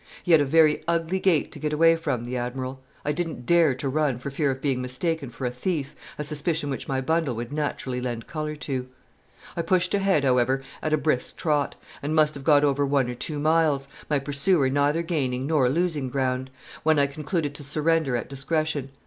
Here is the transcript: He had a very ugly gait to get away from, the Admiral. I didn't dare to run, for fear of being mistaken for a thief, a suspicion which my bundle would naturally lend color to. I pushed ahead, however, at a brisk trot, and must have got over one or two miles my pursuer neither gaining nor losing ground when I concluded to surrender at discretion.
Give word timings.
He 0.23 0.31
had 0.31 0.41
a 0.41 0.45
very 0.45 0.83
ugly 0.87 1.19
gait 1.19 1.51
to 1.51 1.59
get 1.59 1.71
away 1.71 1.95
from, 1.95 2.23
the 2.23 2.35
Admiral. 2.35 2.81
I 3.05 3.11
didn't 3.11 3.45
dare 3.45 3.75
to 3.75 3.87
run, 3.87 4.17
for 4.17 4.31
fear 4.31 4.49
of 4.49 4.59
being 4.59 4.81
mistaken 4.81 5.29
for 5.29 5.45
a 5.45 5.51
thief, 5.51 5.95
a 6.17 6.23
suspicion 6.23 6.71
which 6.71 6.87
my 6.87 7.01
bundle 7.01 7.35
would 7.35 7.53
naturally 7.53 8.01
lend 8.01 8.25
color 8.25 8.55
to. 8.55 8.87
I 9.55 9.61
pushed 9.61 9.93
ahead, 9.93 10.23
however, 10.23 10.63
at 10.81 10.91
a 10.91 10.97
brisk 10.97 11.37
trot, 11.37 11.75
and 12.01 12.15
must 12.15 12.33
have 12.33 12.43
got 12.43 12.63
over 12.63 12.83
one 12.83 13.11
or 13.11 13.13
two 13.13 13.37
miles 13.37 13.87
my 14.09 14.17
pursuer 14.17 14.69
neither 14.69 15.03
gaining 15.03 15.45
nor 15.45 15.69
losing 15.69 16.09
ground 16.09 16.49
when 16.81 16.97
I 16.97 17.05
concluded 17.05 17.53
to 17.53 17.63
surrender 17.63 18.15
at 18.15 18.27
discretion. 18.27 18.89